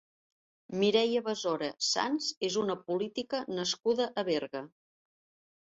Mireia 0.83 1.21
Besora 1.27 1.67
Sans 1.89 2.31
és 2.49 2.57
una 2.63 2.77
política 2.89 3.45
nascuda 3.61 4.09
a 4.23 4.25
Berga. 4.31 4.65